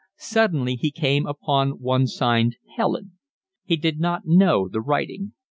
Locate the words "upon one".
1.27-2.07